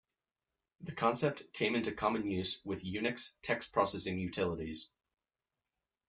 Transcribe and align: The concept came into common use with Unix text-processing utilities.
The 0.79 0.93
concept 0.93 1.53
came 1.53 1.75
into 1.75 1.91
common 1.91 2.25
use 2.25 2.59
with 2.65 2.81
Unix 2.83 3.35
text-processing 3.43 4.17
utilities. 4.17 4.89